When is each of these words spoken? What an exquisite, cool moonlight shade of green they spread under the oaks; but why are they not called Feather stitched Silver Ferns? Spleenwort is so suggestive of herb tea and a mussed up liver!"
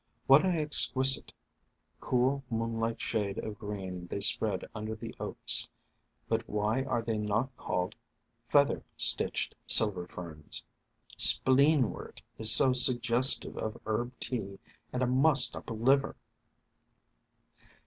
What 0.25 0.43
an 0.43 0.57
exquisite, 0.57 1.31
cool 1.99 2.43
moonlight 2.49 2.99
shade 2.99 3.37
of 3.37 3.59
green 3.59 4.07
they 4.07 4.19
spread 4.19 4.67
under 4.73 4.95
the 4.95 5.13
oaks; 5.19 5.69
but 6.27 6.49
why 6.49 6.81
are 6.85 7.03
they 7.03 7.19
not 7.19 7.55
called 7.55 7.93
Feather 8.49 8.83
stitched 8.97 9.53
Silver 9.67 10.07
Ferns? 10.07 10.63
Spleenwort 11.19 12.19
is 12.39 12.51
so 12.51 12.73
suggestive 12.73 13.55
of 13.59 13.79
herb 13.85 14.11
tea 14.19 14.57
and 14.91 15.03
a 15.03 15.07
mussed 15.07 15.55
up 15.55 15.69
liver!" 15.69 16.15